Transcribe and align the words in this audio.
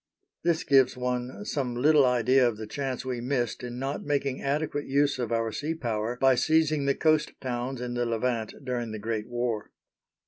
This 0.43 0.63
gives 0.63 0.97
one 0.97 1.45
some 1.45 1.75
little 1.75 2.07
idea 2.07 2.47
of 2.47 2.57
the 2.57 2.65
chance 2.65 3.05
we 3.05 3.21
missed 3.21 3.61
in 3.63 3.77
not 3.77 4.03
making 4.03 4.41
adequate 4.41 4.87
use 4.87 5.19
of 5.19 5.31
our 5.31 5.51
sea 5.51 5.75
power 5.75 6.17
by 6.19 6.33
seizing 6.33 6.85
the 6.85 6.95
coast 6.95 7.33
towns 7.39 7.79
in 7.79 7.93
the 7.93 8.07
Levant 8.07 8.55
during 8.65 8.93
the 8.93 8.97
Great 8.97 9.27
War. 9.29 9.69